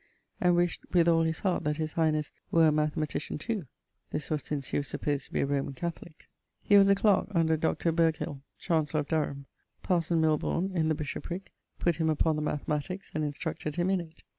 and 0.39 0.55
wished 0.55 0.81
'with 0.91 1.07
all 1.07 1.21
his 1.21 1.41
heart 1.41 1.63
that 1.63 1.77
his 1.77 1.93
highnesse 1.93 2.31
were 2.49 2.65
a 2.69 2.71
mathematician 2.71 3.37
too': 3.37 3.67
this 4.09 4.31
was 4.31 4.41
since 4.43 4.69
he 4.69 4.79
was 4.79 4.87
supposed 4.87 5.27
to 5.27 5.31
be 5.31 5.41
a 5.41 5.45
Roman 5.45 5.73
Catholic. 5.75 6.27
He 6.63 6.75
was 6.75 6.89
a 6.89 6.95
clarke 6.95 7.27
under 7.35 7.55
Dr. 7.55 7.91
Burghill, 7.91 8.41
Chancellor 8.57 9.01
of 9.01 9.07
Durham. 9.07 9.45
Parson 9.83 10.19
Milbourne, 10.19 10.75
in 10.75 10.89
the 10.89 10.95
Bishoprick, 10.95 11.51
putt 11.77 11.97
him 11.97 12.09
upon 12.09 12.35
the 12.35 12.41
Mathematiques, 12.41 13.11
and 13.13 13.23
instructed 13.23 13.75
him 13.75 13.91
in 13.91 14.01
it. 14.01 14.23